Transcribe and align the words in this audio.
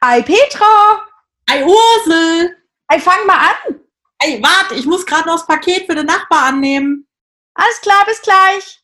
Ei, 0.00 0.22
Petra! 0.22 1.06
Ei, 1.46 1.64
Ursel! 1.64 2.56
Ei, 2.88 2.98
fang 2.98 3.26
mal 3.26 3.38
an! 3.38 3.80
Ey, 4.18 4.42
warte, 4.42 4.74
ich 4.74 4.86
muss 4.86 5.04
gerade 5.04 5.26
noch 5.26 5.36
das 5.36 5.46
Paket 5.46 5.86
für 5.86 5.94
den 5.94 6.06
Nachbar 6.06 6.44
annehmen. 6.44 7.08
Alles 7.54 7.80
klar, 7.80 8.04
bis 8.06 8.22
gleich. 8.22 8.80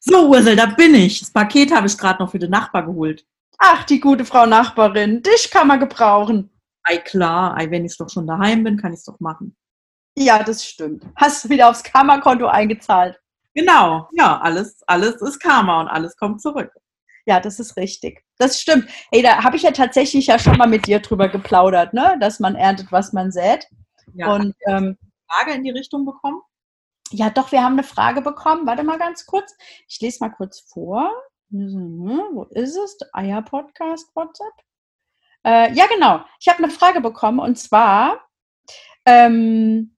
So, 0.00 0.28
Ursel, 0.28 0.54
da 0.54 0.66
bin 0.66 0.94
ich. 0.94 1.20
Das 1.20 1.30
Paket 1.30 1.72
habe 1.72 1.86
ich 1.86 1.96
gerade 1.96 2.22
noch 2.22 2.30
für 2.30 2.38
den 2.38 2.50
Nachbar 2.50 2.84
geholt. 2.84 3.24
Ach, 3.58 3.84
die 3.84 4.00
gute 4.00 4.24
Frau 4.24 4.46
Nachbarin, 4.46 5.22
dich 5.22 5.50
kann 5.50 5.68
man 5.68 5.80
gebrauchen. 5.80 6.50
Ei, 6.82 6.98
klar, 6.98 7.56
ei, 7.56 7.70
wenn 7.70 7.84
ich 7.84 7.96
doch 7.96 8.10
schon 8.10 8.26
daheim 8.26 8.62
bin, 8.62 8.76
kann 8.76 8.92
ich 8.92 8.98
es 8.98 9.04
doch 9.04 9.18
machen. 9.18 9.56
Ja, 10.16 10.42
das 10.42 10.64
stimmt. 10.64 11.04
Hast 11.16 11.44
du 11.44 11.48
wieder 11.48 11.68
aufs 11.68 11.82
Karma-Konto 11.82 12.46
eingezahlt? 12.46 13.18
Genau, 13.54 14.08
ja, 14.12 14.38
alles, 14.40 14.82
alles 14.86 15.20
ist 15.22 15.40
Karma 15.40 15.80
und 15.80 15.88
alles 15.88 16.16
kommt 16.16 16.42
zurück. 16.42 16.70
Ja, 17.26 17.40
das 17.40 17.58
ist 17.58 17.76
richtig. 17.76 18.24
Das 18.38 18.60
stimmt. 18.60 18.88
Hey, 19.10 19.22
da 19.22 19.42
habe 19.42 19.56
ich 19.56 19.62
ja 19.62 19.72
tatsächlich 19.72 20.28
ja 20.28 20.38
schon 20.38 20.56
mal 20.56 20.68
mit 20.68 20.86
dir 20.86 21.00
drüber 21.00 21.28
geplaudert, 21.28 21.92
ne? 21.92 22.16
dass 22.20 22.40
man 22.40 22.54
erntet, 22.54 22.92
was 22.92 23.12
man 23.12 23.32
sät. 23.32 23.66
Ja, 24.14 24.32
Und 24.32 24.54
ähm, 24.68 24.96
Frage 25.28 25.52
in 25.52 25.64
die 25.64 25.70
Richtung 25.70 26.06
bekommen? 26.06 26.40
ja, 27.10 27.30
doch, 27.30 27.52
wir 27.52 27.62
haben 27.62 27.74
eine 27.74 27.84
Frage 27.84 28.20
bekommen. 28.20 28.66
Warte 28.66 28.82
mal 28.82 28.98
ganz 28.98 29.26
kurz. 29.26 29.54
Ich 29.88 30.00
lese 30.00 30.18
mal 30.20 30.30
kurz 30.30 30.60
vor. 30.60 31.10
Mhm, 31.50 32.20
Wo 32.32 32.44
ist 32.50 32.76
es? 32.76 32.98
Eier-Podcast, 33.12 34.10
WhatsApp. 34.14 34.52
Äh, 35.44 35.72
ja, 35.74 35.86
genau. 35.86 36.24
Ich 36.40 36.48
habe 36.48 36.62
eine 36.62 36.72
Frage 36.72 37.00
bekommen 37.00 37.38
und 37.38 37.56
zwar, 37.56 38.28
ähm, 39.04 39.96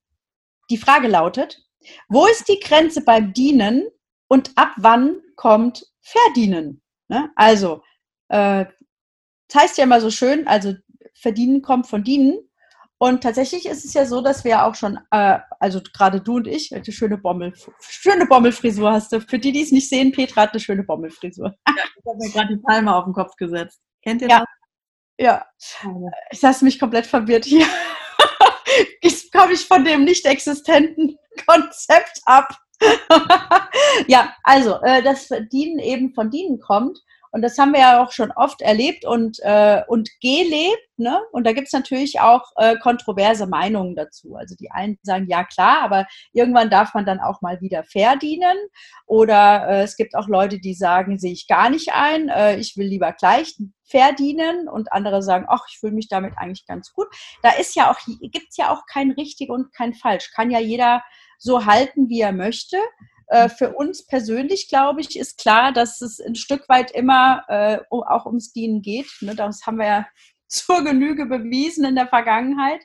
die 0.69 0.77
Frage 0.77 1.08
lautet, 1.08 1.62
wo 2.08 2.27
ist 2.27 2.48
die 2.48 2.60
Grenze 2.60 3.02
beim 3.02 3.33
Dienen 3.33 3.88
und 4.28 4.52
ab 4.56 4.72
wann 4.77 5.22
kommt 5.36 5.86
Verdienen? 6.00 6.83
Ne? 7.08 7.30
Also, 7.36 7.82
äh, 8.28 8.66
das 9.48 9.62
heißt 9.62 9.78
ja 9.78 9.84
immer 9.84 10.00
so 10.00 10.10
schön, 10.10 10.46
also 10.46 10.74
Verdienen 11.14 11.62
kommt 11.62 11.86
von 11.86 12.05
Dienen. 12.05 12.38
Und 13.00 13.22
tatsächlich 13.22 13.66
ist 13.66 13.84
es 13.84 13.94
ja 13.94 14.05
so, 14.05 14.20
dass 14.20 14.42
wir 14.42 14.50
ja 14.50 14.66
auch 14.66 14.74
schon, 14.74 14.98
äh, 15.12 15.38
also 15.60 15.80
gerade 15.80 16.20
du 16.20 16.36
und 16.36 16.48
ich, 16.48 16.74
eine 16.74 16.84
schöne 16.84 17.16
Bommel, 17.16 17.55
schöne 17.80 18.27
Bommelfrisur 18.27 18.92
hast 18.92 19.12
du. 19.12 19.20
Für 19.20 19.38
die, 19.38 19.52
die 19.52 19.62
es 19.62 19.70
nicht 19.70 19.88
sehen, 19.88 20.10
Petra 20.10 20.42
hat 20.42 20.50
eine 20.50 20.60
schöne 20.60 20.83
Bommelfrisur. 20.83 21.55
Ja, 21.68 21.74
ich 21.77 22.06
habe 22.06 22.18
mir 22.18 22.30
gerade 22.30 22.56
die 22.56 22.60
Palme 22.60 22.94
auf 22.94 23.05
den 23.05 23.14
Kopf 23.14 23.36
gesetzt. 23.36 23.80
Kennt 24.02 24.22
ihr 24.22 24.28
Ja. 24.28 24.44
Ja, 25.20 25.44
das? 25.58 25.92
ich 26.30 26.42
lasse 26.42 26.64
mich 26.64 26.78
komplett 26.78 27.06
verwirrt 27.06 27.44
hier. 27.44 27.66
Jetzt 29.02 29.33
komme 29.33 29.52
ich 29.52 29.66
von 29.66 29.84
dem 29.84 30.05
nicht 30.05 30.24
existenten 30.27 31.16
Konzept 31.46 32.20
ab. 32.24 32.56
ja, 34.08 34.34
also 34.42 34.80
äh, 34.82 35.02
das 35.02 35.26
Verdienen 35.26 35.78
eben 35.78 36.14
von 36.14 36.30
Dienen 36.30 36.60
kommt. 36.60 36.98
Und 37.30 37.42
das 37.42 37.58
haben 37.58 37.72
wir 37.72 37.80
ja 37.80 38.02
auch 38.02 38.10
schon 38.10 38.30
oft 38.32 38.62
erlebt 38.62 39.04
und, 39.04 39.38
äh, 39.42 39.82
und 39.86 40.08
gelebt. 40.20 40.88
Ne? 40.96 41.20
Und 41.32 41.46
da 41.46 41.52
gibt 41.52 41.66
es 41.66 41.72
natürlich 41.72 42.20
auch 42.20 42.42
äh, 42.56 42.76
kontroverse 42.78 43.46
Meinungen 43.46 43.94
dazu. 43.94 44.34
Also 44.34 44.54
die 44.56 44.70
einen 44.70 44.98
sagen, 45.02 45.26
ja 45.28 45.44
klar, 45.44 45.82
aber 45.82 46.06
irgendwann 46.32 46.70
darf 46.70 46.94
man 46.94 47.04
dann 47.04 47.20
auch 47.20 47.42
mal 47.42 47.60
wieder 47.60 47.84
verdienen. 47.84 48.56
Oder 49.06 49.68
äh, 49.68 49.82
es 49.82 49.96
gibt 49.96 50.16
auch 50.16 50.26
Leute, 50.26 50.58
die 50.58 50.74
sagen, 50.74 51.18
sehe 51.18 51.32
ich 51.32 51.46
gar 51.46 51.70
nicht 51.70 51.92
ein, 51.92 52.28
äh, 52.28 52.56
ich 52.56 52.76
will 52.76 52.86
lieber 52.86 53.12
gleich 53.12 53.56
verdienen. 53.84 54.66
Und 54.68 54.92
andere 54.92 55.22
sagen, 55.22 55.46
ach, 55.48 55.64
ich 55.70 55.78
fühle 55.78 55.92
mich 55.92 56.08
damit 56.08 56.32
eigentlich 56.36 56.66
ganz 56.66 56.92
gut. 56.92 57.08
Da 57.42 57.50
ist 57.50 57.76
ja 57.76 57.90
auch, 57.90 57.98
gibt 58.06 58.48
es 58.50 58.56
ja 58.56 58.72
auch 58.72 58.86
kein 58.90 59.10
richtig 59.12 59.50
und 59.50 59.72
kein 59.74 59.92
falsch. 59.92 60.30
Kann 60.34 60.50
ja 60.50 60.60
jeder 60.60 61.02
so 61.39 61.64
halten, 61.67 62.08
wie 62.08 62.20
er 62.20 62.33
möchte. 62.33 62.77
Äh, 63.28 63.48
für 63.48 63.75
uns 63.75 64.06
persönlich, 64.06 64.69
glaube 64.69 65.00
ich, 65.00 65.19
ist 65.19 65.39
klar, 65.39 65.72
dass 65.72 66.00
es 66.00 66.20
ein 66.20 66.34
Stück 66.34 66.69
weit 66.69 66.91
immer 66.91 67.45
äh, 67.48 67.78
auch 67.91 68.27
ums 68.27 68.53
Dienen 68.53 68.83
geht. 68.83 69.11
Ne? 69.20 69.34
Das 69.34 69.67
haben 69.67 69.78
wir 69.78 69.86
ja 69.86 70.06
zur 70.48 70.83
Genüge 70.84 71.27
bewiesen 71.27 71.84
in 71.84 71.95
der 71.95 72.08
Vergangenheit. 72.08 72.83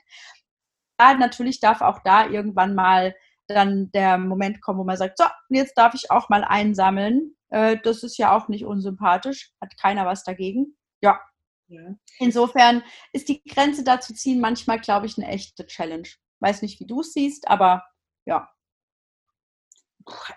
Ja, 1.00 1.14
natürlich 1.14 1.60
darf 1.60 1.80
auch 1.80 2.00
da 2.04 2.28
irgendwann 2.28 2.74
mal 2.74 3.14
dann 3.48 3.90
der 3.92 4.16
Moment 4.18 4.60
kommen, 4.62 4.78
wo 4.78 4.84
man 4.84 4.96
sagt, 4.96 5.18
so, 5.18 5.24
jetzt 5.50 5.76
darf 5.76 5.94
ich 5.94 6.10
auch 6.10 6.28
mal 6.28 6.44
einsammeln. 6.44 7.36
Äh, 7.50 7.78
das 7.82 8.02
ist 8.02 8.16
ja 8.18 8.36
auch 8.36 8.48
nicht 8.48 8.64
unsympathisch, 8.64 9.52
hat 9.60 9.76
keiner 9.78 10.06
was 10.06 10.24
dagegen. 10.24 10.76
Ja, 11.02 11.20
Ja. 11.68 11.94
insofern 12.18 12.82
ist 13.12 13.28
die 13.28 13.42
Grenze 13.44 13.84
da 13.84 14.00
zu 14.00 14.14
ziehen 14.14 14.40
manchmal, 14.40 14.78
glaube 14.80 15.06
ich, 15.06 15.18
eine 15.18 15.26
echte 15.28 15.66
Challenge. 15.66 16.08
Weiß 16.40 16.62
nicht, 16.62 16.80
wie 16.80 16.86
du 16.86 17.00
es 17.00 17.12
siehst, 17.12 17.48
aber 17.48 17.84
ja. 18.26 18.50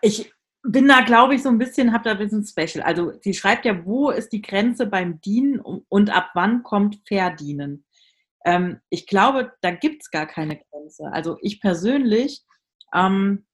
Ich 0.02 0.32
bin 0.64 0.88
da, 0.88 1.02
glaube 1.02 1.36
ich, 1.36 1.44
so 1.44 1.50
ein 1.50 1.58
bisschen, 1.58 1.94
habe 1.94 2.04
da 2.04 2.12
ein 2.12 2.18
bisschen 2.18 2.46
Special. 2.46 2.84
Also 2.84 3.14
sie 3.22 3.34
schreibt 3.34 3.66
ja, 3.66 3.86
wo 3.86 4.10
ist 4.10 4.30
die 4.30 4.42
Grenze 4.42 4.86
beim 4.86 5.22
Dienen 5.22 5.60
und- 5.60 6.10
ab 6.10 6.32
wann 6.34 6.64
kommt 6.64 7.00
Verdienen? 7.08 7.86
Ähm, 8.46 8.80
ich 8.90 9.08
glaube, 9.08 9.54
da 9.62 9.72
gibt 9.72 10.04
es 10.04 10.12
gar 10.12 10.26
keine 10.26 10.58
Grenze. 10.58 11.12
Also 11.12 11.38
ich 11.42 11.62
persönlich, 11.62 12.44
ähm, 12.94 13.46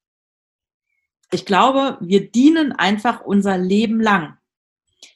ich 1.32 1.46
glaube, 1.46 1.98
wir 2.02 2.32
dienen 2.32 2.72
einfach 2.72 3.22
unser 3.22 3.58
Leben 3.58 4.00
lang. 4.00 4.38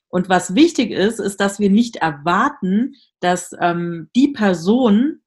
Und 0.09 0.29
was 0.29 0.55
wichtig 0.55 0.91
ist, 0.91 1.19
ist, 1.19 1.39
dass 1.39 1.59
wir 1.59 1.69
nicht 1.69 1.97
erwarten, 1.97 2.95
dass 3.19 3.55
ähm, 3.59 4.09
die 4.15 4.29
Person, 4.29 5.21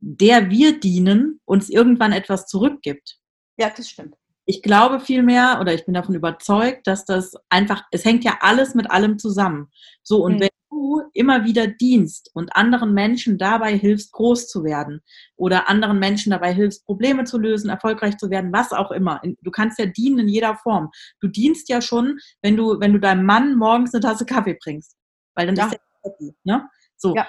der 0.00 0.50
wir 0.50 0.80
dienen, 0.80 1.40
uns 1.44 1.70
irgendwann 1.70 2.12
etwas 2.12 2.46
zurückgibt. 2.46 3.18
Ja, 3.56 3.70
das 3.70 3.88
stimmt. 3.88 4.16
Ich 4.48 4.62
glaube 4.62 5.00
vielmehr, 5.00 5.58
oder 5.60 5.72
ich 5.72 5.86
bin 5.86 5.94
davon 5.94 6.14
überzeugt, 6.14 6.86
dass 6.86 7.04
das 7.06 7.32
einfach, 7.48 7.82
es 7.90 8.04
hängt 8.04 8.24
ja 8.24 8.38
alles 8.40 8.74
mit 8.74 8.90
allem 8.90 9.18
zusammen. 9.18 9.70
So, 10.02 10.22
und 10.22 10.34
Mhm. 10.34 10.40
wenn 10.40 10.48
du 10.70 11.02
immer 11.14 11.44
wieder 11.44 11.66
dienst 11.66 12.30
und 12.34 12.54
anderen 12.54 12.92
Menschen 12.92 13.38
dabei 13.38 13.76
hilfst, 13.78 14.12
groß 14.12 14.46
zu 14.48 14.62
werden 14.64 15.00
oder 15.36 15.68
anderen 15.68 15.98
Menschen 15.98 16.30
dabei 16.30 16.52
hilfst, 16.52 16.84
Probleme 16.84 17.24
zu 17.24 17.38
lösen, 17.38 17.70
erfolgreich 17.70 18.18
zu 18.18 18.28
werden, 18.28 18.52
was 18.52 18.72
auch 18.72 18.90
immer. 18.90 19.20
Du 19.40 19.50
kannst 19.50 19.78
ja 19.78 19.86
dienen 19.86 20.18
in 20.20 20.28
jeder 20.28 20.56
Form. 20.56 20.90
Du 21.20 21.28
dienst 21.28 21.68
ja 21.70 21.80
schon, 21.80 22.18
wenn 22.42 22.56
du, 22.56 22.78
wenn 22.80 22.92
du 22.92 22.98
deinem 23.00 23.24
Mann 23.24 23.56
morgens 23.56 23.94
eine 23.94 24.02
Tasse 24.02 24.26
Kaffee 24.26 24.58
bringst. 24.62 24.94
Weil 25.34 25.46
dann 25.46 25.56
Ja. 25.56 25.66
ist 25.66 25.72
er 25.72 25.80
happy, 26.10 26.34
ne? 26.44 26.68
So. 26.96 27.14
Ja. 27.16 27.26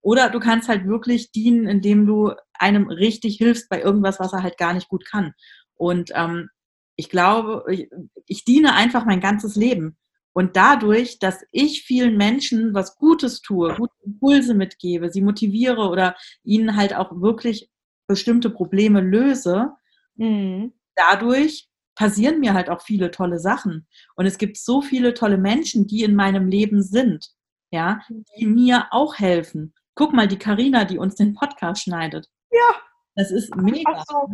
Oder 0.00 0.30
du 0.30 0.38
kannst 0.40 0.68
halt 0.68 0.86
wirklich 0.86 1.32
dienen, 1.32 1.66
indem 1.66 2.06
du 2.06 2.32
einem 2.54 2.88
richtig 2.88 3.36
hilfst 3.36 3.68
bei 3.68 3.82
irgendwas, 3.82 4.20
was 4.20 4.32
er 4.32 4.42
halt 4.44 4.56
gar 4.58 4.72
nicht 4.72 4.88
gut 4.88 5.04
kann. 5.04 5.34
Und 5.76 6.10
ähm, 6.14 6.48
ich 6.96 7.08
glaube, 7.10 7.64
ich, 7.70 7.88
ich 8.26 8.44
diene 8.44 8.74
einfach 8.74 9.04
mein 9.04 9.20
ganzes 9.20 9.56
Leben. 9.56 9.96
Und 10.32 10.56
dadurch, 10.56 11.18
dass 11.18 11.44
ich 11.50 11.82
vielen 11.82 12.16
Menschen 12.16 12.74
was 12.74 12.96
Gutes 12.98 13.40
tue, 13.40 13.74
gute 13.74 13.94
Impulse 14.04 14.54
mitgebe, 14.54 15.10
sie 15.10 15.22
motiviere 15.22 15.88
oder 15.88 16.14
ihnen 16.44 16.76
halt 16.76 16.94
auch 16.94 17.10
wirklich 17.22 17.70
bestimmte 18.06 18.50
Probleme 18.50 19.00
löse, 19.00 19.72
Mhm. 20.18 20.72
dadurch 20.94 21.68
passieren 21.94 22.40
mir 22.40 22.54
halt 22.54 22.70
auch 22.70 22.80
viele 22.82 23.10
tolle 23.10 23.38
Sachen. 23.38 23.86
Und 24.14 24.26
es 24.26 24.38
gibt 24.38 24.56
so 24.58 24.80
viele 24.82 25.12
tolle 25.14 25.38
Menschen, 25.38 25.86
die 25.86 26.04
in 26.04 26.14
meinem 26.14 26.48
Leben 26.48 26.82
sind, 26.82 27.30
ja, 27.70 28.00
die 28.38 28.46
mir 28.46 28.86
auch 28.90 29.18
helfen. 29.18 29.74
Guck 29.94 30.12
mal, 30.12 30.28
die 30.28 30.38
Karina, 30.38 30.84
die 30.84 30.98
uns 30.98 31.14
den 31.16 31.34
Podcast 31.34 31.82
schneidet. 31.82 32.28
Ja. 32.50 32.74
Das 33.14 33.30
ist 33.30 33.54
mega. 33.56 34.04
So. 34.06 34.28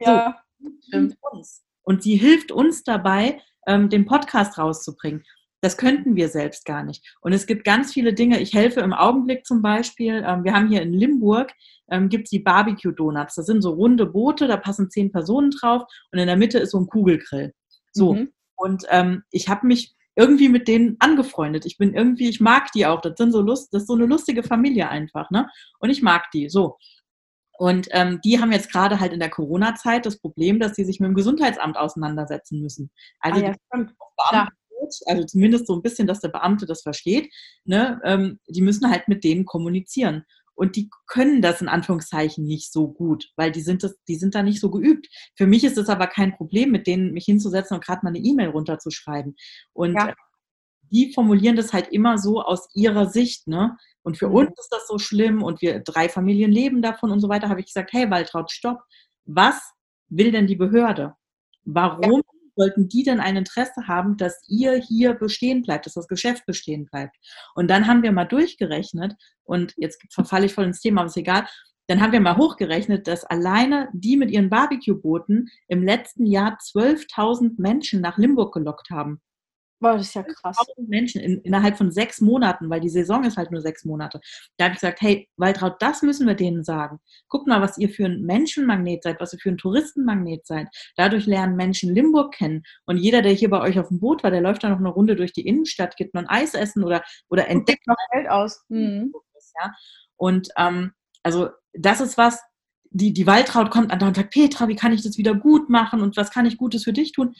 Ja, 0.00 0.24
hilft 0.24 0.43
uns. 1.32 1.64
Und 1.82 2.02
sie 2.02 2.16
hilft 2.16 2.52
uns 2.52 2.82
dabei, 2.82 3.40
ähm, 3.66 3.88
den 3.88 4.06
Podcast 4.06 4.58
rauszubringen. 4.58 5.24
Das 5.60 5.78
könnten 5.78 6.14
wir 6.14 6.28
selbst 6.28 6.66
gar 6.66 6.82
nicht. 6.82 7.02
Und 7.22 7.32
es 7.32 7.46
gibt 7.46 7.64
ganz 7.64 7.92
viele 7.92 8.12
Dinge. 8.12 8.40
Ich 8.40 8.52
helfe 8.52 8.80
im 8.80 8.92
Augenblick 8.92 9.46
zum 9.46 9.62
Beispiel. 9.62 10.22
Ähm, 10.26 10.44
wir 10.44 10.52
haben 10.52 10.68
hier 10.68 10.82
in 10.82 10.92
Limburg 10.92 11.52
ähm, 11.90 12.08
gibt 12.08 12.24
es 12.24 12.30
die 12.30 12.38
Barbecue 12.38 12.92
Donuts. 12.92 13.34
Das 13.34 13.46
sind 13.46 13.62
so 13.62 13.72
runde 13.72 14.06
Boote, 14.06 14.46
da 14.46 14.56
passen 14.56 14.90
zehn 14.90 15.12
Personen 15.12 15.50
drauf 15.50 15.84
und 16.12 16.18
in 16.18 16.26
der 16.26 16.36
Mitte 16.36 16.58
ist 16.58 16.70
so 16.70 16.80
ein 16.80 16.86
Kugelgrill. 16.86 17.52
So. 17.92 18.14
Mhm. 18.14 18.32
Und 18.56 18.84
ähm, 18.90 19.22
ich 19.30 19.48
habe 19.48 19.66
mich 19.66 19.94
irgendwie 20.16 20.48
mit 20.48 20.68
denen 20.68 20.96
angefreundet. 21.00 21.66
Ich 21.66 21.76
bin 21.76 21.92
irgendwie, 21.92 22.28
ich 22.28 22.40
mag 22.40 22.70
die 22.72 22.86
auch. 22.86 23.00
Das 23.00 23.14
sind 23.16 23.32
so 23.32 23.40
lust, 23.40 23.74
das 23.74 23.82
ist 23.82 23.88
so 23.88 23.94
eine 23.94 24.06
lustige 24.06 24.44
Familie 24.44 24.88
einfach, 24.88 25.30
ne? 25.30 25.48
Und 25.80 25.90
ich 25.90 26.02
mag 26.02 26.30
die. 26.32 26.48
So. 26.48 26.78
Und 27.58 27.88
ähm, 27.92 28.20
die 28.24 28.40
haben 28.40 28.52
jetzt 28.52 28.70
gerade 28.70 29.00
halt 29.00 29.12
in 29.12 29.20
der 29.20 29.30
Corona-Zeit 29.30 30.06
das 30.06 30.18
Problem, 30.18 30.58
dass 30.58 30.74
sie 30.74 30.84
sich 30.84 31.00
mit 31.00 31.08
dem 31.08 31.14
Gesundheitsamt 31.14 31.76
auseinandersetzen 31.76 32.60
müssen. 32.60 32.90
Also 33.20 33.40
ah, 33.40 33.44
ja, 33.44 33.52
die 33.52 33.58
stimmt. 33.68 33.94
Beamte, 34.16 34.52
also 35.06 35.24
zumindest 35.24 35.66
so 35.66 35.74
ein 35.74 35.82
bisschen, 35.82 36.06
dass 36.06 36.20
der 36.20 36.28
Beamte 36.28 36.66
das 36.66 36.82
versteht, 36.82 37.32
ne? 37.64 38.00
ähm, 38.04 38.40
die 38.48 38.60
müssen 38.60 38.90
halt 38.90 39.08
mit 39.08 39.24
denen 39.24 39.44
kommunizieren. 39.44 40.24
Und 40.56 40.76
die 40.76 40.88
können 41.08 41.42
das 41.42 41.60
in 41.60 41.68
Anführungszeichen 41.68 42.44
nicht 42.44 42.72
so 42.72 42.88
gut, 42.88 43.32
weil 43.36 43.50
die 43.50 43.60
sind, 43.60 43.82
das, 43.82 43.96
die 44.06 44.14
sind 44.14 44.36
da 44.36 44.42
nicht 44.42 44.60
so 44.60 44.70
geübt. 44.70 45.08
Für 45.36 45.48
mich 45.48 45.64
ist 45.64 45.78
es 45.78 45.88
aber 45.88 46.06
kein 46.06 46.36
Problem, 46.36 46.70
mit 46.70 46.86
denen 46.86 47.12
mich 47.12 47.24
hinzusetzen 47.24 47.74
und 47.74 47.84
gerade 47.84 48.00
mal 48.04 48.10
eine 48.10 48.20
E-Mail 48.20 48.50
runterzuschreiben. 48.50 49.34
Und 49.72 49.94
Ja. 49.94 50.10
äh, 50.10 50.14
die 50.92 51.12
formulieren 51.12 51.56
das 51.56 51.72
halt 51.72 51.88
immer 51.88 52.18
so 52.18 52.40
aus 52.40 52.68
ihrer 52.74 53.06
Sicht, 53.08 53.48
ne? 53.48 53.76
Und 54.04 54.16
für 54.18 54.28
Mhm. 54.28 54.34
uns 54.36 54.50
ist 54.60 54.68
das 54.70 54.86
so 54.86 54.98
schlimm 54.98 55.42
und 55.42 55.60
wir 55.62 55.80
drei 55.80 56.08
Familien 56.08 56.52
leben 56.52 56.82
davon 56.82 57.10
und 57.10 57.20
so 57.20 57.28
weiter, 57.28 57.48
habe 57.48 57.60
ich 57.60 57.66
gesagt, 57.66 57.92
hey 57.92 58.08
Waltraud, 58.10 58.52
stopp. 58.52 58.80
Was 59.24 59.72
will 60.08 60.30
denn 60.30 60.46
die 60.46 60.56
Behörde? 60.56 61.14
Warum 61.64 62.22
sollten 62.56 62.88
die 62.88 63.02
denn 63.02 63.18
ein 63.18 63.36
Interesse 63.36 63.88
haben, 63.88 64.16
dass 64.16 64.44
ihr 64.48 64.74
hier 64.74 65.14
bestehen 65.14 65.62
bleibt, 65.62 65.86
dass 65.86 65.94
das 65.94 66.06
Geschäft 66.06 66.46
bestehen 66.46 66.86
bleibt? 66.86 67.16
Und 67.54 67.68
dann 67.68 67.86
haben 67.88 68.02
wir 68.02 68.12
mal 68.12 68.26
durchgerechnet, 68.26 69.14
und 69.42 69.74
jetzt 69.76 70.00
verfalle 70.12 70.46
ich 70.46 70.54
voll 70.54 70.66
ins 70.66 70.80
Thema, 70.80 71.00
aber 71.00 71.08
ist 71.08 71.16
egal, 71.16 71.46
dann 71.86 72.00
haben 72.00 72.12
wir 72.12 72.20
mal 72.20 72.36
hochgerechnet, 72.36 73.08
dass 73.08 73.24
alleine 73.24 73.88
die 73.92 74.16
mit 74.16 74.30
ihren 74.30 74.50
Barbecue-Booten 74.50 75.48
im 75.68 75.82
letzten 75.82 76.26
Jahr 76.26 76.58
12.000 76.58 77.54
Menschen 77.60 78.00
nach 78.00 78.18
Limburg 78.18 78.54
gelockt 78.54 78.90
haben. 78.90 79.20
Boah, 79.80 79.94
das 79.94 80.06
ist 80.08 80.14
ja 80.14 80.22
krass. 80.22 80.56
Menschen 80.78 81.20
in, 81.20 81.40
innerhalb 81.42 81.76
von 81.76 81.90
sechs 81.90 82.20
Monaten, 82.20 82.70
weil 82.70 82.80
die 82.80 82.88
Saison 82.88 83.24
ist 83.24 83.36
halt 83.36 83.50
nur 83.50 83.60
sechs 83.60 83.84
Monate. 83.84 84.20
Da 84.56 84.64
habe 84.64 84.74
ich 84.74 84.80
gesagt, 84.80 85.00
hey, 85.02 85.28
Waltraud, 85.36 85.76
das 85.80 86.02
müssen 86.02 86.26
wir 86.26 86.34
denen 86.34 86.64
sagen. 86.64 87.00
Guckt 87.28 87.46
mal, 87.46 87.60
was 87.60 87.76
ihr 87.76 87.88
für 87.88 88.06
ein 88.06 88.22
Menschenmagnet 88.22 89.02
seid, 89.02 89.20
was 89.20 89.32
ihr 89.32 89.38
für 89.38 89.50
ein 89.50 89.58
Touristenmagnet 89.58 90.46
seid. 90.46 90.68
Dadurch 90.96 91.26
lernen 91.26 91.56
Menschen 91.56 91.94
Limburg 91.94 92.34
kennen. 92.34 92.62
Und 92.86 92.98
jeder, 92.98 93.20
der 93.20 93.32
hier 93.32 93.50
bei 93.50 93.60
euch 93.60 93.78
auf 93.78 93.88
dem 93.88 94.00
Boot 94.00 94.22
war, 94.22 94.30
der 94.30 94.40
läuft 94.40 94.64
dann 94.64 94.70
noch 94.70 94.78
eine 94.78 94.88
Runde 94.88 95.16
durch 95.16 95.32
die 95.32 95.46
Innenstadt, 95.46 95.96
geht 95.96 96.14
noch 96.14 96.22
ein 96.22 96.28
Eis 96.28 96.54
essen 96.54 96.84
oder, 96.84 97.02
oder 97.28 97.48
entdeckt 97.48 97.86
noch 97.86 97.96
Geld 98.12 98.28
aus. 98.28 98.64
Mhm. 98.68 99.12
Ja? 99.60 99.72
Und 100.16 100.48
ähm, 100.56 100.92
also 101.22 101.50
das 101.72 102.00
ist 102.00 102.16
was, 102.16 102.40
die, 102.94 103.12
die 103.12 103.26
Waltraud 103.26 103.70
kommt 103.70 103.90
an 103.90 104.00
und 104.02 104.14
sagt, 104.14 104.32
Petra, 104.32 104.68
wie 104.68 104.76
kann 104.76 104.92
ich 104.92 105.02
das 105.02 105.18
wieder 105.18 105.34
gut 105.34 105.68
machen 105.68 106.00
und 106.00 106.16
was 106.16 106.30
kann 106.30 106.46
ich 106.46 106.56
Gutes 106.56 106.84
für 106.84 106.92
dich 106.92 107.10
tun? 107.10 107.34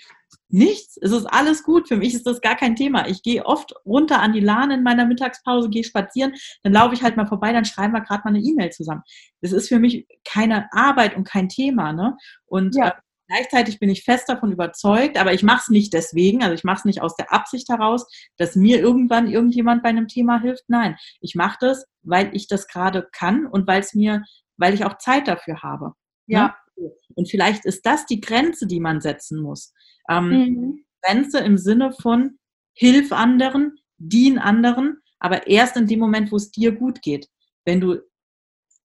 Nichts. 0.48 0.98
Es 1.00 1.12
ist 1.12 1.26
alles 1.26 1.62
gut. 1.62 1.86
Für 1.86 1.96
mich 1.96 2.12
ist 2.12 2.26
das 2.26 2.40
gar 2.40 2.56
kein 2.56 2.74
Thema. 2.74 3.06
Ich 3.06 3.22
gehe 3.22 3.46
oft 3.46 3.72
runter 3.86 4.20
an 4.20 4.32
die 4.32 4.40
Lahn 4.40 4.72
in 4.72 4.82
meiner 4.82 5.06
Mittagspause, 5.06 5.70
gehe 5.70 5.84
spazieren, 5.84 6.34
dann 6.64 6.72
laufe 6.72 6.94
ich 6.94 7.04
halt 7.04 7.16
mal 7.16 7.26
vorbei, 7.26 7.52
dann 7.52 7.64
schreiben 7.64 7.92
wir 7.92 8.00
gerade 8.00 8.22
mal 8.24 8.30
eine 8.30 8.40
E-Mail 8.40 8.70
zusammen. 8.70 9.02
Das 9.42 9.52
ist 9.52 9.68
für 9.68 9.78
mich 9.78 10.08
keine 10.24 10.68
Arbeit 10.72 11.16
und 11.16 11.22
kein 11.22 11.48
Thema. 11.48 11.92
Ne? 11.92 12.16
Und 12.46 12.74
ja. 12.74 12.88
äh, 12.88 12.92
gleichzeitig 13.28 13.78
bin 13.78 13.90
ich 13.90 14.02
fest 14.02 14.28
davon 14.28 14.50
überzeugt, 14.50 15.16
aber 15.18 15.34
ich 15.34 15.44
mache 15.44 15.62
es 15.62 15.68
nicht 15.68 15.92
deswegen, 15.92 16.42
also 16.42 16.54
ich 16.54 16.64
mache 16.64 16.78
es 16.78 16.84
nicht 16.84 17.00
aus 17.00 17.14
der 17.14 17.32
Absicht 17.32 17.68
heraus, 17.68 18.06
dass 18.38 18.56
mir 18.56 18.80
irgendwann 18.80 19.30
irgendjemand 19.30 19.84
bei 19.84 19.90
einem 19.90 20.08
Thema 20.08 20.40
hilft. 20.40 20.64
Nein, 20.66 20.96
ich 21.20 21.36
mache 21.36 21.58
das, 21.60 21.84
weil 22.02 22.34
ich 22.34 22.48
das 22.48 22.66
gerade 22.66 23.06
kann 23.12 23.46
und 23.46 23.68
weil 23.68 23.80
es 23.80 23.94
mir 23.94 24.24
weil 24.56 24.74
ich 24.74 24.84
auch 24.84 24.98
Zeit 24.98 25.28
dafür 25.28 25.62
habe. 25.62 25.92
Ne? 26.26 26.36
Ja. 26.36 26.56
Ne? 26.76 26.90
Und 27.14 27.30
vielleicht 27.30 27.64
ist 27.64 27.86
das 27.86 28.06
die 28.06 28.20
Grenze, 28.20 28.66
die 28.66 28.80
man 28.80 29.00
setzen 29.00 29.40
muss. 29.40 29.72
Ähm, 30.08 30.28
mhm. 30.28 30.84
Grenze 31.02 31.38
im 31.38 31.58
Sinne 31.58 31.92
von 31.92 32.38
Hilf 32.72 33.12
anderen, 33.12 33.76
dien 33.98 34.38
anderen, 34.38 35.00
aber 35.20 35.46
erst 35.46 35.76
in 35.76 35.86
dem 35.86 36.00
Moment, 36.00 36.32
wo 36.32 36.36
es 36.36 36.50
dir 36.50 36.72
gut 36.72 37.02
geht. 37.02 37.28
Wenn 37.64 37.80
du 37.80 38.00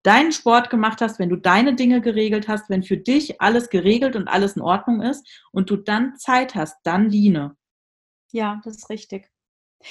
deinen 0.04 0.32
Sport 0.32 0.70
gemacht 0.70 1.02
hast, 1.02 1.20
wenn 1.20 1.30
du 1.30 1.36
deine 1.36 1.76
Dinge 1.76 2.02
geregelt 2.02 2.48
hast, 2.48 2.70
wenn 2.70 2.84
für 2.84 2.98
dich 2.98 3.42
alles 3.42 3.70
geregelt 3.70 4.16
und 4.16 4.28
alles 4.28 4.56
in 4.56 4.62
Ordnung 4.62 5.02
ist 5.02 5.28
und 5.52 5.70
du 5.70 5.76
dann 5.76 6.16
Zeit 6.18 6.56
hast, 6.56 6.78
dann 6.84 7.10
diene. 7.10 7.58
Ja, 8.32 8.62
das 8.64 8.78
ist 8.78 8.90
richtig. 8.90 9.30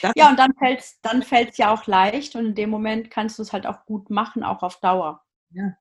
Das 0.02 0.12
ja, 0.16 0.30
und 0.30 0.38
dann 0.38 0.52
fällt 0.54 0.80
es 0.80 1.00
dann 1.00 1.22
fällt's 1.22 1.56
ja 1.56 1.72
auch 1.72 1.86
leicht 1.86 2.36
und 2.36 2.46
in 2.46 2.54
dem 2.54 2.70
Moment 2.70 3.10
kannst 3.10 3.38
du 3.38 3.42
es 3.42 3.52
halt 3.52 3.66
auch 3.66 3.86
gut 3.86 4.10
machen, 4.10 4.42
auch 4.42 4.62
auf 4.62 4.80
Dauer. 4.80 5.24
Ja. 5.50 5.76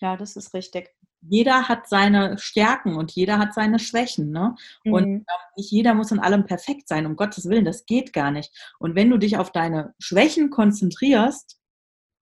ja, 0.00 0.16
das 0.16 0.36
ist 0.36 0.54
richtig. 0.54 0.90
Jeder 1.22 1.68
hat 1.68 1.88
seine 1.88 2.38
Stärken 2.38 2.96
und 2.96 3.12
jeder 3.12 3.38
hat 3.38 3.52
seine 3.52 3.78
Schwächen. 3.78 4.30
Ne? 4.30 4.54
Mhm. 4.84 4.92
Und 4.92 5.20
äh, 5.20 5.32
nicht 5.56 5.70
jeder 5.70 5.94
muss 5.94 6.12
in 6.12 6.18
allem 6.18 6.46
perfekt 6.46 6.88
sein, 6.88 7.06
um 7.06 7.16
Gottes 7.16 7.48
Willen, 7.48 7.64
das 7.64 7.84
geht 7.84 8.12
gar 8.12 8.30
nicht. 8.30 8.52
Und 8.78 8.94
wenn 8.94 9.10
du 9.10 9.18
dich 9.18 9.36
auf 9.36 9.52
deine 9.52 9.94
Schwächen 9.98 10.50
konzentrierst, 10.50 11.60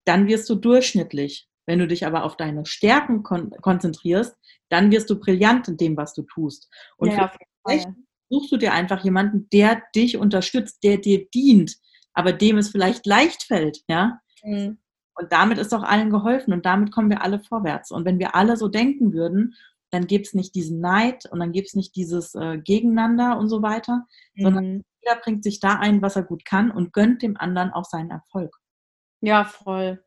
dann 0.05 0.27
wirst 0.27 0.49
du 0.49 0.55
durchschnittlich. 0.55 1.47
Wenn 1.65 1.79
du 1.79 1.87
dich 1.87 2.05
aber 2.05 2.23
auf 2.23 2.35
deine 2.35 2.65
Stärken 2.65 3.23
kon 3.23 3.51
konzentrierst, 3.61 4.35
dann 4.69 4.91
wirst 4.91 5.09
du 5.09 5.19
brillant 5.19 5.67
in 5.67 5.77
dem, 5.77 5.97
was 5.97 6.13
du 6.13 6.23
tust. 6.23 6.69
Und 6.97 7.11
ja, 7.11 7.31
vielleicht 7.65 7.87
suchst 8.29 8.51
du 8.51 8.57
dir 8.57 8.73
einfach 8.73 9.03
jemanden, 9.03 9.47
der 9.51 9.81
dich 9.95 10.17
unterstützt, 10.17 10.83
der 10.83 10.97
dir 10.97 11.29
dient, 11.29 11.77
aber 12.13 12.33
dem 12.33 12.57
es 12.57 12.69
vielleicht 12.69 13.05
leicht 13.05 13.43
fällt, 13.43 13.83
ja. 13.87 14.19
Mhm. 14.43 14.77
Und 15.15 15.31
damit 15.31 15.57
ist 15.57 15.73
auch 15.73 15.83
allen 15.83 16.09
geholfen 16.09 16.53
und 16.53 16.65
damit 16.65 16.91
kommen 16.91 17.09
wir 17.09 17.21
alle 17.21 17.39
vorwärts. 17.39 17.91
Und 17.91 18.05
wenn 18.05 18.19
wir 18.19 18.35
alle 18.35 18.57
so 18.57 18.67
denken 18.67 19.13
würden, 19.13 19.55
dann 19.91 20.07
gibt 20.07 20.27
es 20.27 20.33
nicht 20.33 20.55
diesen 20.55 20.79
Neid 20.79 21.25
und 21.31 21.39
dann 21.39 21.51
gibt 21.51 21.67
es 21.67 21.75
nicht 21.75 21.95
dieses 21.95 22.33
äh, 22.33 22.57
Gegeneinander 22.57 23.37
und 23.37 23.47
so 23.47 23.61
weiter, 23.61 24.07
mhm. 24.33 24.43
sondern 24.43 24.83
jeder 25.01 25.19
bringt 25.21 25.43
sich 25.43 25.59
da 25.59 25.75
ein, 25.75 26.01
was 26.01 26.15
er 26.15 26.23
gut 26.23 26.45
kann 26.45 26.71
und 26.71 26.93
gönnt 26.93 27.21
dem 27.21 27.37
anderen 27.37 27.71
auch 27.71 27.85
seinen 27.85 28.09
Erfolg. 28.09 28.57
Ja, 29.21 29.45
voll. 29.45 30.03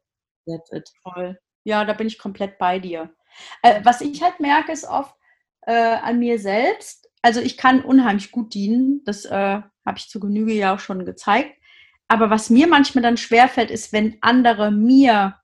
That's 0.46 0.72
it. 0.72 0.90
Voll. 1.02 1.38
Ja, 1.64 1.84
da 1.84 1.92
bin 1.92 2.08
ich 2.08 2.18
komplett 2.18 2.58
bei 2.58 2.80
dir. 2.80 3.10
Äh, 3.62 3.80
was 3.84 4.00
ich 4.00 4.22
halt 4.22 4.40
merke, 4.40 4.72
ist 4.72 4.88
oft 4.88 5.14
äh, 5.62 5.72
an 5.72 6.18
mir 6.18 6.38
selbst, 6.38 7.08
also 7.22 7.40
ich 7.40 7.56
kann 7.56 7.82
unheimlich 7.82 8.30
gut 8.30 8.54
dienen, 8.54 9.02
das 9.04 9.24
äh, 9.24 9.60
habe 9.86 9.98
ich 9.98 10.08
zu 10.08 10.20
Genüge 10.20 10.52
ja 10.52 10.74
auch 10.74 10.78
schon 10.78 11.04
gezeigt. 11.04 11.55
Aber 12.08 12.30
was 12.30 12.50
mir 12.50 12.66
manchmal 12.66 13.02
dann 13.02 13.16
schwerfällt, 13.16 13.70
ist, 13.70 13.92
wenn 13.92 14.18
andere 14.20 14.70
mir 14.70 15.36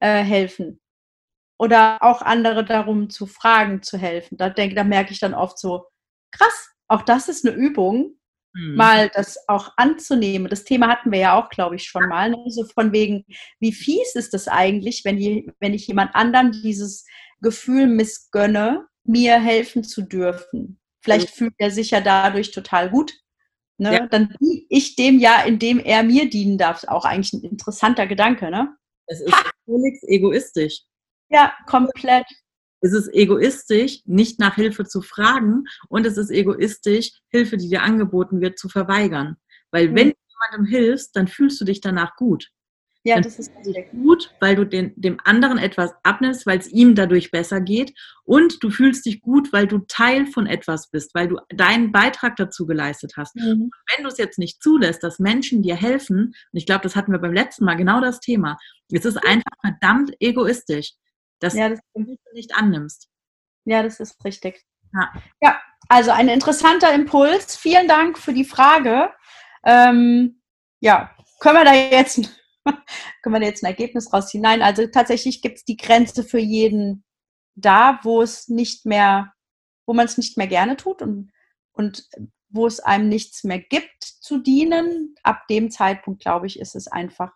äh, 0.00 0.22
helfen. 0.22 0.80
Oder 1.58 1.98
auch 2.00 2.22
andere 2.22 2.64
darum 2.64 3.10
zu 3.10 3.26
fragen, 3.26 3.82
zu 3.82 3.98
helfen. 3.98 4.38
Da 4.38 4.48
denke, 4.48 4.74
da 4.74 4.84
merke 4.84 5.12
ich 5.12 5.20
dann 5.20 5.34
oft 5.34 5.58
so, 5.58 5.86
krass, 6.30 6.70
auch 6.88 7.02
das 7.02 7.28
ist 7.28 7.46
eine 7.46 7.54
Übung, 7.54 8.18
mhm. 8.54 8.76
mal 8.76 9.10
das 9.10 9.36
auch 9.48 9.72
anzunehmen. 9.76 10.48
Das 10.48 10.64
Thema 10.64 10.88
hatten 10.88 11.12
wir 11.12 11.18
ja 11.18 11.34
auch, 11.34 11.50
glaube 11.50 11.76
ich, 11.76 11.84
schon 11.84 12.08
mal. 12.08 12.30
Ne? 12.30 12.38
So 12.48 12.64
von 12.64 12.92
wegen, 12.92 13.24
wie 13.58 13.72
fies 13.72 14.14
ist 14.14 14.32
das 14.32 14.48
eigentlich, 14.48 15.04
wenn, 15.04 15.18
je, 15.18 15.52
wenn 15.58 15.74
ich 15.74 15.86
jemand 15.86 16.14
anderem 16.14 16.52
dieses 16.52 17.04
Gefühl 17.42 17.86
missgönne, 17.86 18.86
mir 19.04 19.40
helfen 19.40 19.84
zu 19.84 20.02
dürfen. 20.02 20.80
Vielleicht 21.02 21.30
fühlt 21.30 21.54
er 21.58 21.70
sich 21.70 21.90
ja 21.90 22.00
dadurch 22.00 22.52
total 22.52 22.90
gut 22.90 23.12
Ne? 23.80 23.94
Ja. 23.94 24.06
Dann 24.06 24.34
diene 24.38 24.62
ich 24.68 24.94
dem 24.94 25.18
ja, 25.18 25.42
indem 25.42 25.78
er 25.78 26.02
mir 26.02 26.28
dienen 26.28 26.58
darf. 26.58 26.84
Auch 26.84 27.06
eigentlich 27.06 27.32
ein 27.32 27.50
interessanter 27.50 28.06
Gedanke, 28.06 28.50
ne? 28.50 28.76
Es 29.06 29.22
ist 29.22 29.34
völlig 29.64 29.98
egoistisch. 30.02 30.82
Ja, 31.30 31.54
komplett. 31.66 32.26
Es 32.82 32.92
ist 32.92 33.08
egoistisch, 33.14 34.02
nicht 34.04 34.38
nach 34.38 34.54
Hilfe 34.54 34.84
zu 34.84 35.00
fragen 35.00 35.64
und 35.88 36.06
es 36.06 36.18
ist 36.18 36.30
egoistisch, 36.30 37.12
Hilfe, 37.30 37.56
die 37.56 37.70
dir 37.70 37.82
angeboten 37.82 38.42
wird, 38.42 38.58
zu 38.58 38.68
verweigern. 38.68 39.36
Weil 39.70 39.88
mhm. 39.88 39.96
wenn 39.96 40.08
du 40.10 40.16
jemandem 40.28 40.70
hilfst, 40.70 41.16
dann 41.16 41.26
fühlst 41.26 41.58
du 41.60 41.64
dich 41.64 41.80
danach 41.80 42.16
gut. 42.16 42.50
Ja, 43.02 43.18
das 43.18 43.38
ist 43.38 43.50
gut, 43.92 44.34
weil 44.40 44.56
du 44.56 44.66
den, 44.66 44.92
dem 44.94 45.18
anderen 45.24 45.56
etwas 45.56 45.92
abnimmst, 46.02 46.44
weil 46.44 46.58
es 46.58 46.68
ihm 46.68 46.94
dadurch 46.94 47.30
besser 47.30 47.62
geht. 47.62 47.94
Und 48.24 48.62
du 48.62 48.68
fühlst 48.68 49.06
dich 49.06 49.22
gut, 49.22 49.54
weil 49.54 49.66
du 49.66 49.78
Teil 49.88 50.26
von 50.26 50.46
etwas 50.46 50.90
bist, 50.90 51.14
weil 51.14 51.28
du 51.28 51.38
deinen 51.48 51.92
Beitrag 51.92 52.36
dazu 52.36 52.66
geleistet 52.66 53.14
hast. 53.16 53.36
Mhm. 53.36 53.70
Wenn 53.96 54.04
du 54.04 54.10
es 54.10 54.18
jetzt 54.18 54.38
nicht 54.38 54.62
zulässt, 54.62 55.02
dass 55.02 55.18
Menschen 55.18 55.62
dir 55.62 55.76
helfen, 55.76 56.34
und 56.52 56.58
ich 56.58 56.66
glaube, 56.66 56.82
das 56.82 56.94
hatten 56.94 57.10
wir 57.10 57.18
beim 57.18 57.32
letzten 57.32 57.64
Mal 57.64 57.76
genau 57.76 58.02
das 58.02 58.20
Thema, 58.20 58.58
es 58.92 59.06
ist 59.06 59.16
einfach 59.24 59.56
verdammt 59.62 60.12
egoistisch, 60.20 60.92
dass 61.38 61.54
ja, 61.54 61.70
das 61.70 61.80
du 61.94 62.04
nicht 62.34 62.54
annimmst. 62.54 63.08
Ja, 63.64 63.82
das 63.82 63.98
ist 64.00 64.22
richtig. 64.26 64.62
Ja. 64.92 65.12
ja, 65.40 65.60
also 65.88 66.10
ein 66.10 66.28
interessanter 66.28 66.92
Impuls. 66.92 67.56
Vielen 67.56 67.88
Dank 67.88 68.18
für 68.18 68.34
die 68.34 68.44
Frage. 68.44 69.10
Ähm, 69.64 70.42
ja, 70.80 71.14
können 71.38 71.56
wir 71.56 71.64
da 71.64 71.74
jetzt 71.74 72.39
können 73.22 73.40
wir 73.40 73.42
jetzt 73.42 73.62
ein 73.62 73.70
Ergebnis 73.70 74.12
rausziehen? 74.12 74.42
Nein, 74.42 74.62
also 74.62 74.86
tatsächlich 74.86 75.42
gibt 75.42 75.58
es 75.58 75.64
die 75.64 75.76
Grenze 75.76 76.24
für 76.24 76.38
jeden 76.38 77.04
da, 77.54 78.00
wo 78.02 78.22
es 78.22 78.48
nicht 78.48 78.86
mehr, 78.86 79.32
wo 79.86 79.94
man 79.94 80.06
es 80.06 80.18
nicht 80.18 80.36
mehr 80.36 80.46
gerne 80.46 80.76
tut 80.76 81.02
und, 81.02 81.30
und 81.72 82.08
wo 82.48 82.66
es 82.66 82.80
einem 82.80 83.08
nichts 83.08 83.44
mehr 83.44 83.60
gibt 83.60 84.02
zu 84.02 84.38
dienen. 84.38 85.14
Ab 85.22 85.46
dem 85.48 85.70
Zeitpunkt, 85.70 86.22
glaube 86.22 86.46
ich, 86.46 86.58
ist 86.58 86.74
es 86.74 86.88
einfach 86.88 87.32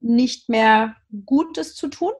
nicht 0.00 0.48
mehr 0.48 0.96
Gutes 1.26 1.74
zu 1.74 1.88
tun. 1.88 2.12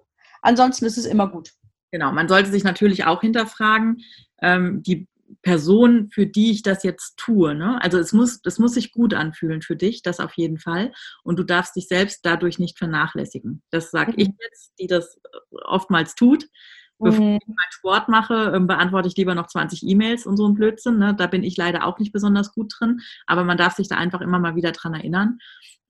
Ansonsten 0.43 0.85
ist 0.85 0.99
es 0.99 1.07
immer 1.07 1.29
gut. 1.29 1.53
Genau, 1.91 2.13
man 2.13 2.29
sollte 2.29 2.51
sich 2.51 2.65
natürlich 2.65 3.05
auch 3.05 3.21
hinterfragen, 3.21 4.03
ähm, 4.41 4.83
die 4.83 5.09
Person, 5.43 6.09
für 6.13 6.27
die 6.27 6.51
ich 6.51 6.63
das 6.63 6.83
jetzt 6.83 7.17
tue. 7.17 7.55
Ne? 7.55 7.81
Also 7.83 7.99
es 7.99 8.13
muss, 8.13 8.41
das 8.43 8.59
muss 8.59 8.75
sich 8.75 8.93
gut 8.93 9.15
anfühlen 9.15 9.63
für 9.63 9.77
dich, 9.77 10.03
das 10.03 10.21
auf 10.21 10.35
jeden 10.35 10.59
Fall. 10.59 10.93
Und 11.23 11.39
du 11.39 11.45
darfst 11.45 11.77
dich 11.77 11.89
selbst 11.89 12.21
dadurch 12.25 12.59
nicht 12.59 12.79
vernachlässigen. 12.79 13.63
Das 13.71 13.91
sage 13.91 14.13
mhm. 14.13 14.19
ich 14.19 14.29
jetzt, 14.29 14.73
die 14.79 14.87
das 14.87 15.17
äh, 15.17 15.57
oftmals 15.65 16.15
tut. 16.15 16.47
Bevor 16.99 17.25
mhm. 17.25 17.39
ich 17.41 17.47
meinen 17.47 17.71
Sport 17.73 18.09
mache, 18.09 18.53
ähm, 18.55 18.67
beantworte 18.67 19.09
ich 19.09 19.17
lieber 19.17 19.35
noch 19.35 19.47
20 19.47 19.83
E-Mails 19.85 20.27
und 20.27 20.37
so 20.37 20.47
ein 20.47 20.55
Blödsinn. 20.55 20.99
Ne? 20.99 21.15
Da 21.15 21.27
bin 21.27 21.43
ich 21.43 21.57
leider 21.57 21.87
auch 21.87 21.99
nicht 21.99 22.13
besonders 22.13 22.53
gut 22.53 22.75
drin. 22.79 23.01
Aber 23.27 23.45
man 23.45 23.57
darf 23.57 23.75
sich 23.75 23.89
da 23.89 23.97
einfach 23.97 24.21
immer 24.21 24.39
mal 24.39 24.55
wieder 24.55 24.73
dran 24.73 24.95
erinnern. 24.95 25.39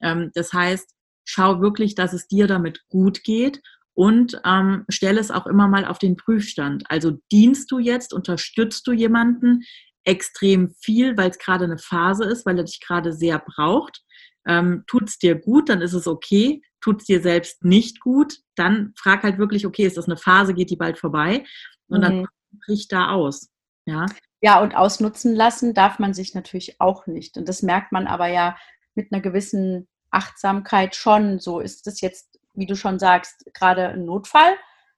Ähm, 0.00 0.30
das 0.34 0.52
heißt, 0.52 0.94
schau 1.24 1.60
wirklich, 1.60 1.94
dass 1.94 2.12
es 2.12 2.28
dir 2.28 2.46
damit 2.46 2.86
gut 2.88 3.24
geht 3.24 3.60
und 4.00 4.40
ähm, 4.46 4.86
stelle 4.88 5.20
es 5.20 5.30
auch 5.30 5.46
immer 5.46 5.68
mal 5.68 5.84
auf 5.84 5.98
den 5.98 6.16
Prüfstand. 6.16 6.84
Also 6.88 7.18
dienst 7.30 7.70
du 7.70 7.78
jetzt, 7.78 8.14
unterstützt 8.14 8.86
du 8.86 8.92
jemanden 8.92 9.60
extrem 10.04 10.70
viel, 10.80 11.18
weil 11.18 11.28
es 11.28 11.38
gerade 11.38 11.66
eine 11.66 11.76
Phase 11.76 12.24
ist, 12.24 12.46
weil 12.46 12.56
er 12.56 12.64
dich 12.64 12.80
gerade 12.80 13.12
sehr 13.12 13.38
braucht. 13.38 14.02
Ähm, 14.48 14.84
tut 14.86 15.10
es 15.10 15.18
dir 15.18 15.34
gut, 15.34 15.68
dann 15.68 15.82
ist 15.82 15.92
es 15.92 16.06
okay. 16.06 16.62
Tut 16.80 17.02
es 17.02 17.08
dir 17.08 17.20
selbst 17.20 17.62
nicht 17.62 18.00
gut, 18.00 18.38
dann 18.54 18.94
frag 18.96 19.22
halt 19.22 19.36
wirklich, 19.36 19.66
okay, 19.66 19.84
ist 19.84 19.98
das 19.98 20.06
eine 20.06 20.16
Phase, 20.16 20.54
geht 20.54 20.70
die 20.70 20.76
bald 20.76 20.98
vorbei? 20.98 21.44
Und 21.88 21.98
mhm. 21.98 22.02
dann 22.02 22.26
brich 22.64 22.88
da 22.88 23.10
aus. 23.10 23.50
Ja. 23.84 24.06
Ja, 24.40 24.62
und 24.62 24.74
ausnutzen 24.74 25.34
lassen 25.34 25.74
darf 25.74 25.98
man 25.98 26.14
sich 26.14 26.34
natürlich 26.34 26.80
auch 26.80 27.06
nicht. 27.06 27.36
Und 27.36 27.50
das 27.50 27.60
merkt 27.60 27.92
man 27.92 28.06
aber 28.06 28.28
ja 28.28 28.56
mit 28.94 29.12
einer 29.12 29.20
gewissen 29.20 29.88
Achtsamkeit 30.10 30.96
schon. 30.96 31.38
So 31.38 31.60
ist 31.60 31.86
es 31.86 32.00
jetzt, 32.00 32.29
wie 32.54 32.66
du 32.66 32.76
schon 32.76 32.98
sagst, 32.98 33.44
gerade 33.54 33.88
ein 33.88 34.04
Notfall 34.04 34.54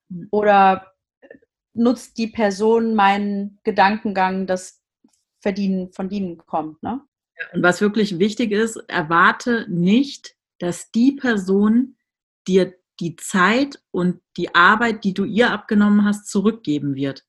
mhm. 0.08 0.28
oder 0.30 0.92
nutzt 1.74 2.18
die 2.18 2.26
Person 2.26 2.94
meinen 2.94 3.58
Gedankengang, 3.64 4.46
dass 4.46 4.82
Verdienen 5.40 5.92
von 5.92 6.08
Dienen 6.08 6.38
kommt. 6.38 6.82
Ne? 6.82 7.00
Und 7.52 7.62
was 7.62 7.80
wirklich 7.80 8.18
wichtig 8.18 8.52
ist, 8.52 8.76
erwarte 8.88 9.66
nicht, 9.68 10.36
dass 10.58 10.90
die 10.92 11.12
Person 11.12 11.96
dir 12.46 12.74
die 13.00 13.16
Zeit 13.16 13.82
und 13.90 14.20
die 14.36 14.54
Arbeit, 14.54 15.04
die 15.04 15.14
du 15.14 15.24
ihr 15.24 15.50
abgenommen 15.50 16.04
hast, 16.04 16.28
zurückgeben 16.28 16.94
wird. 16.94 17.24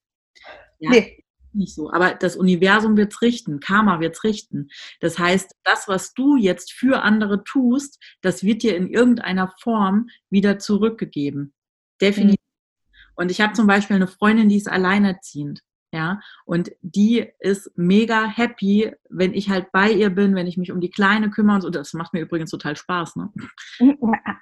Ja, 0.80 0.92
nee. 0.92 1.23
Nicht 1.54 1.76
so. 1.76 1.92
Aber 1.92 2.16
das 2.16 2.36
Universum 2.36 2.98
wird 2.98 3.14
es 3.14 3.22
richten, 3.22 3.60
Karma 3.60 4.00
wird 4.00 4.16
es 4.16 4.24
richten. 4.24 4.70
Das 5.00 5.20
heißt, 5.20 5.56
das, 5.64 5.88
was 5.88 6.14
du 6.14 6.36
jetzt 6.36 6.74
für 6.74 7.04
andere 7.04 7.44
tust, 7.44 8.02
das 8.22 8.44
wird 8.44 8.64
dir 8.64 8.76
in 8.76 8.88
irgendeiner 8.88 9.54
Form 9.60 10.10
wieder 10.30 10.58
zurückgegeben. 10.60 11.54
Definitiv. 12.02 12.40
Mhm. 12.40 13.14
Und 13.16 13.32
ich 13.32 13.42
habe 13.42 13.54
zum 13.54 13.68
Beispiel 13.68 13.96
eine 13.96 14.08
Freundin, 14.08 14.50
die 14.50 14.58
ist 14.58 14.70
alleinerziehend. 14.70 15.62
Ja, 15.94 16.22
und 16.46 16.72
die 16.82 17.28
ist 17.38 17.72
mega 17.76 18.26
happy, 18.26 18.92
wenn 19.12 19.36
ich 19.36 19.52
halt 19.52 19.72
bei 19.72 19.92
ihr 19.92 20.10
bin, 20.10 20.34
wenn 20.34 20.48
ich 20.48 20.58
mich 20.58 20.72
um 20.72 20.82
die 20.82 20.90
Kleine 20.90 21.30
kümmere 21.30 21.58
und 21.58 21.62
so. 21.62 21.70
Das 21.70 21.94
macht 21.94 22.14
mir 22.14 22.22
übrigens 22.22 22.50
total 22.50 22.76
Spaß, 22.76 23.16
ne? 23.16 23.32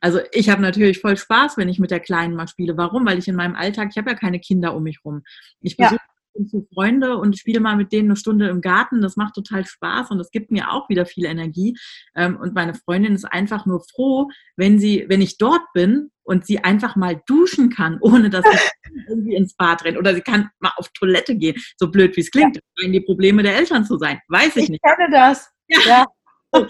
Also 0.00 0.20
ich 0.32 0.48
habe 0.48 0.62
natürlich 0.62 1.00
voll 1.00 1.18
Spaß, 1.18 1.58
wenn 1.58 1.68
ich 1.68 1.78
mit 1.78 1.90
der 1.90 2.00
Kleinen 2.00 2.34
mal 2.34 2.48
spiele. 2.48 2.78
Warum? 2.78 3.04
Weil 3.04 3.18
ich 3.18 3.28
in 3.28 3.36
meinem 3.36 3.56
Alltag, 3.56 3.88
ich 3.90 3.98
habe 3.98 4.08
ja 4.08 4.16
keine 4.16 4.40
Kinder 4.40 4.74
um 4.74 4.82
mich 4.82 5.04
rum. 5.04 5.22
Ich 5.60 5.76
besuche 5.76 6.00
ja 6.34 6.46
zu 6.46 6.66
Freunde 6.72 7.16
und 7.16 7.38
spiele 7.38 7.60
mal 7.60 7.76
mit 7.76 7.92
denen 7.92 8.08
eine 8.08 8.16
Stunde 8.16 8.48
im 8.48 8.60
Garten. 8.60 9.00
Das 9.00 9.16
macht 9.16 9.34
total 9.34 9.66
Spaß 9.66 10.10
und 10.10 10.18
das 10.18 10.30
gibt 10.30 10.50
mir 10.50 10.72
auch 10.72 10.88
wieder 10.88 11.06
viel 11.06 11.24
Energie. 11.24 11.76
Ähm, 12.14 12.36
und 12.36 12.54
meine 12.54 12.74
Freundin 12.74 13.14
ist 13.14 13.24
einfach 13.24 13.66
nur 13.66 13.82
froh, 13.94 14.28
wenn 14.56 14.78
sie, 14.78 15.06
wenn 15.08 15.22
ich 15.22 15.38
dort 15.38 15.62
bin 15.74 16.10
und 16.22 16.46
sie 16.46 16.58
einfach 16.60 16.96
mal 16.96 17.20
duschen 17.26 17.70
kann, 17.70 17.98
ohne 18.00 18.30
dass 18.30 18.44
sie 18.44 18.58
irgendwie 19.08 19.34
ins 19.34 19.54
Bad 19.54 19.84
rennt 19.84 19.98
oder 19.98 20.14
sie 20.14 20.22
kann 20.22 20.50
mal 20.60 20.72
auf 20.76 20.88
Toilette 20.90 21.36
gehen. 21.36 21.60
So 21.76 21.90
blöd 21.90 22.16
wie 22.16 22.20
es 22.20 22.30
klingt, 22.30 22.56
ja. 22.56 22.62
scheinen 22.78 22.92
die 22.92 23.00
Probleme 23.00 23.42
der 23.42 23.56
Eltern 23.56 23.84
zu 23.84 23.98
sein. 23.98 24.20
Weiß 24.28 24.56
ich, 24.56 24.64
ich 24.64 24.68
nicht. 24.70 24.80
Ich 24.84 24.96
kenne 24.96 25.10
das. 25.10 25.50
Ja. 25.68 25.78
ja. 25.86 26.04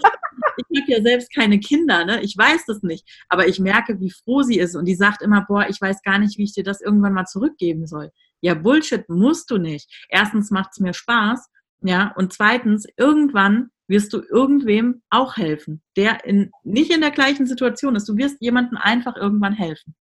Ich 0.67 0.81
habe 0.81 0.91
ja 0.91 1.01
selbst 1.01 1.33
keine 1.33 1.59
Kinder, 1.59 2.05
ne? 2.05 2.21
Ich 2.21 2.37
weiß 2.37 2.65
das 2.65 2.81
nicht. 2.81 3.05
Aber 3.29 3.47
ich 3.47 3.59
merke, 3.59 3.99
wie 3.99 4.11
froh 4.11 4.41
sie 4.41 4.57
ist. 4.57 4.75
Und 4.75 4.85
die 4.85 4.95
sagt 4.95 5.21
immer, 5.21 5.45
boah, 5.47 5.67
ich 5.69 5.79
weiß 5.81 6.01
gar 6.03 6.19
nicht, 6.19 6.37
wie 6.37 6.43
ich 6.43 6.53
dir 6.53 6.63
das 6.63 6.81
irgendwann 6.81 7.13
mal 7.13 7.25
zurückgeben 7.25 7.87
soll. 7.87 8.11
Ja, 8.41 8.55
Bullshit 8.55 9.07
musst 9.07 9.51
du 9.51 9.57
nicht. 9.57 9.89
Erstens 10.09 10.51
macht 10.51 10.71
es 10.73 10.79
mir 10.79 10.93
Spaß, 10.93 11.49
ja, 11.83 12.13
und 12.15 12.31
zweitens, 12.31 12.85
irgendwann 12.95 13.71
wirst 13.87 14.13
du 14.13 14.21
irgendwem 14.21 15.01
auch 15.09 15.35
helfen, 15.35 15.81
der 15.97 16.23
in, 16.25 16.51
nicht 16.63 16.93
in 16.93 17.01
der 17.01 17.11
gleichen 17.11 17.47
Situation 17.47 17.95
ist. 17.95 18.07
Du 18.07 18.17
wirst 18.17 18.37
jemandem 18.39 18.77
einfach 18.77 19.15
irgendwann 19.17 19.53
helfen. 19.53 19.95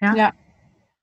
Ja. 0.00 0.14
ja. 0.14 0.32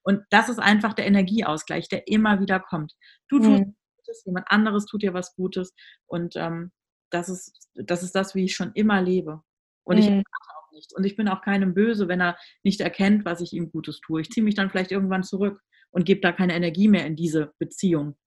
Und 0.03 0.23
das 0.29 0.49
ist 0.49 0.59
einfach 0.59 0.93
der 0.93 1.07
Energieausgleich, 1.07 1.87
der 1.87 2.07
immer 2.07 2.39
wieder 2.41 2.59
kommt. 2.59 2.93
Du 3.29 3.39
tust 3.39 3.61
mhm. 3.61 3.75
Gutes, 3.97 4.25
jemand 4.25 4.51
anderes 4.51 4.85
tut 4.85 5.01
dir 5.01 5.13
was 5.13 5.33
Gutes. 5.35 5.73
Und 6.05 6.35
ähm, 6.35 6.71
das, 7.09 7.29
ist, 7.29 7.69
das 7.75 8.03
ist 8.03 8.13
das, 8.13 8.35
wie 8.35 8.45
ich 8.45 8.55
schon 8.55 8.71
immer 8.73 9.01
lebe. 9.01 9.41
Und 9.83 9.97
mhm. 9.97 10.01
ich 10.01 10.09
auch 10.09 10.71
nicht. 10.73 10.93
Und 10.93 11.05
ich 11.05 11.15
bin 11.15 11.27
auch 11.27 11.41
keinem 11.41 11.73
böse, 11.73 12.07
wenn 12.07 12.21
er 12.21 12.37
nicht 12.63 12.81
erkennt, 12.81 13.25
was 13.25 13.41
ich 13.41 13.53
ihm 13.53 13.71
Gutes 13.71 14.01
tue. 14.01 14.21
Ich 14.21 14.29
ziehe 14.29 14.43
mich 14.43 14.55
dann 14.55 14.69
vielleicht 14.69 14.91
irgendwann 14.91 15.23
zurück 15.23 15.61
und 15.91 16.05
gebe 16.05 16.21
da 16.21 16.31
keine 16.31 16.55
Energie 16.55 16.88
mehr 16.88 17.05
in 17.05 17.15
diese 17.15 17.53
Beziehung. 17.60 18.17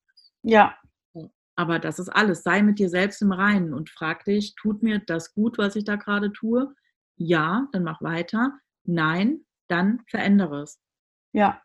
Ja. 0.42 0.76
Aber 1.56 1.78
das 1.78 1.98
ist 1.98 2.08
alles. 2.08 2.42
Sei 2.42 2.62
mit 2.62 2.78
dir 2.78 2.88
selbst 2.88 3.22
im 3.22 3.32
Reinen 3.32 3.74
und 3.74 3.90
frag 3.90 4.24
dich, 4.24 4.54
tut 4.56 4.82
mir 4.82 4.98
das 4.98 5.34
gut, 5.34 5.58
was 5.58 5.76
ich 5.76 5.84
da 5.84 5.96
gerade 5.96 6.32
tue? 6.32 6.74
Ja, 7.16 7.68
dann 7.72 7.84
mach 7.84 8.02
weiter. 8.02 8.58
Nein, 8.84 9.44
dann 9.68 10.02
verändere 10.08 10.62
es. 10.62 10.80
Ja, 11.32 11.62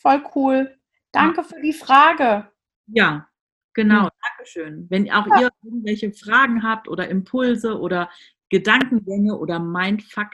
voll 0.00 0.22
cool. 0.34 0.78
Danke 1.12 1.40
ja. 1.40 1.42
für 1.44 1.60
die 1.60 1.72
Frage. 1.72 2.50
Ja, 2.86 3.28
genau. 3.74 4.04
Mhm. 4.04 4.08
Dankeschön. 4.28 4.86
Wenn 4.90 5.10
auch 5.10 5.26
ja. 5.26 5.40
ihr 5.40 5.50
irgendwelche 5.62 6.12
Fragen 6.12 6.62
habt 6.62 6.88
oder 6.88 7.08
Impulse 7.08 7.78
oder 7.78 8.10
Gedankengänge 8.50 9.36
oder 9.36 9.58
Mindfuck, 9.58 10.32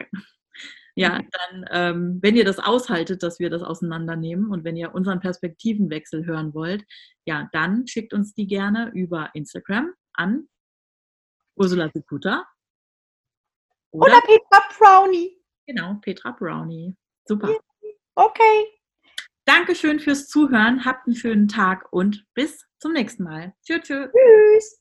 ja, 0.96 1.18
mhm. 1.18 1.28
dann, 1.30 1.64
ähm, 1.70 2.18
wenn 2.22 2.36
ihr 2.36 2.44
das 2.44 2.58
aushaltet, 2.58 3.22
dass 3.22 3.38
wir 3.38 3.50
das 3.50 3.62
auseinandernehmen 3.62 4.50
und 4.50 4.64
wenn 4.64 4.76
ihr 4.76 4.94
unseren 4.94 5.20
Perspektivenwechsel 5.20 6.24
hören 6.24 6.54
wollt, 6.54 6.84
ja, 7.26 7.48
dann 7.52 7.86
schickt 7.86 8.12
uns 8.14 8.34
die 8.34 8.46
gerne 8.46 8.90
über 8.94 9.30
Instagram 9.34 9.92
an 10.12 10.48
Ursula 11.56 11.90
Sekuta. 11.92 12.46
Oder, 13.90 14.06
oder 14.06 14.20
Petra 14.22 14.62
Brownie. 14.78 15.40
Genau, 15.66 15.94
Petra 16.00 16.30
Brownie. 16.32 16.96
Super. 17.26 17.56
Okay. 18.14 18.66
Dankeschön 19.44 20.00
fürs 20.00 20.28
Zuhören. 20.28 20.84
Habt 20.84 21.06
einen 21.06 21.16
schönen 21.16 21.48
Tag 21.48 21.92
und 21.92 22.24
bis 22.34 22.64
zum 22.78 22.92
nächsten 22.92 23.24
Mal. 23.24 23.54
Tschüss. 23.62 23.82
Tschüss. 23.82 24.80